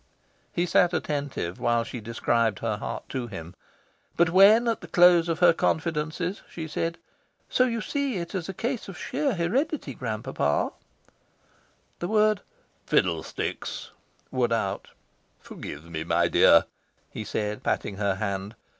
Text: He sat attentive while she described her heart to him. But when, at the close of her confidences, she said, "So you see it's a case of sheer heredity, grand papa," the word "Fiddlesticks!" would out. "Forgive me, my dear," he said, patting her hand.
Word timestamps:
He 0.51 0.65
sat 0.65 0.95
attentive 0.95 1.59
while 1.59 1.83
she 1.83 1.99
described 2.01 2.57
her 2.57 2.77
heart 2.77 3.07
to 3.09 3.27
him. 3.27 3.53
But 4.17 4.31
when, 4.31 4.67
at 4.67 4.81
the 4.81 4.87
close 4.87 5.29
of 5.29 5.37
her 5.41 5.53
confidences, 5.53 6.41
she 6.49 6.67
said, 6.67 6.97
"So 7.49 7.65
you 7.65 7.81
see 7.81 8.15
it's 8.17 8.49
a 8.49 8.51
case 8.51 8.87
of 8.87 8.97
sheer 8.97 9.35
heredity, 9.35 9.93
grand 9.93 10.23
papa," 10.23 10.71
the 11.99 12.07
word 12.07 12.41
"Fiddlesticks!" 12.87 13.91
would 14.31 14.51
out. 14.51 14.87
"Forgive 15.39 15.85
me, 15.85 16.03
my 16.03 16.27
dear," 16.27 16.65
he 17.11 17.23
said, 17.23 17.61
patting 17.61 17.97
her 17.97 18.15
hand. 18.15 18.55